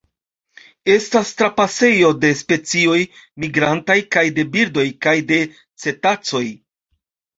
Estas 0.93 1.33
trapasejo 1.41 2.09
de 2.23 2.31
specioj 2.39 2.97
migrantaj 3.45 3.99
kaj 4.17 4.25
de 4.39 4.47
birdoj 4.57 4.87
kaj 5.07 5.15
de 5.33 5.41
cetacoj. 5.85 6.47